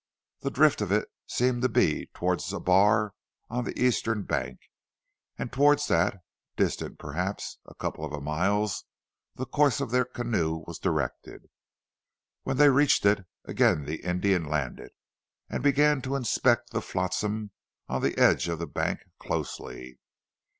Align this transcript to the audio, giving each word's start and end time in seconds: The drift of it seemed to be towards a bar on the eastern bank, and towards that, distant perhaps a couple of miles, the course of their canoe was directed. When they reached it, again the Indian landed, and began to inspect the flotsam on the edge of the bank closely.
The 0.39 0.49
drift 0.49 0.81
of 0.81 0.91
it 0.91 1.07
seemed 1.27 1.61
to 1.61 1.69
be 1.69 2.07
towards 2.15 2.51
a 2.51 2.59
bar 2.59 3.13
on 3.51 3.65
the 3.65 3.79
eastern 3.79 4.23
bank, 4.23 4.59
and 5.37 5.53
towards 5.53 5.87
that, 5.89 6.23
distant 6.57 6.97
perhaps 6.97 7.59
a 7.67 7.75
couple 7.75 8.03
of 8.11 8.23
miles, 8.23 8.85
the 9.35 9.45
course 9.45 9.79
of 9.79 9.91
their 9.91 10.05
canoe 10.05 10.63
was 10.65 10.79
directed. 10.79 11.51
When 12.41 12.57
they 12.57 12.69
reached 12.71 13.05
it, 13.05 13.25
again 13.45 13.85
the 13.85 14.01
Indian 14.03 14.43
landed, 14.45 14.89
and 15.51 15.61
began 15.61 16.01
to 16.01 16.15
inspect 16.15 16.71
the 16.71 16.81
flotsam 16.81 17.51
on 17.87 18.01
the 18.01 18.17
edge 18.17 18.47
of 18.47 18.57
the 18.57 18.65
bank 18.65 19.01
closely. 19.19 19.99